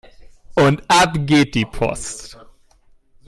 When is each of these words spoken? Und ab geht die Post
Und 0.55 0.81
ab 0.87 1.13
geht 1.27 1.53
die 1.53 1.63
Post 1.65 2.39